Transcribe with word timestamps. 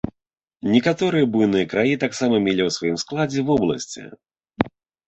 Некаторыя 0.75 1.27
буйныя 1.35 1.69
краі 1.75 1.93
таксама 2.05 2.35
мелі 2.49 2.63
ў 2.67 2.79
сваім 2.79 2.97
складзе 3.05 3.41
вобласці. 3.53 4.01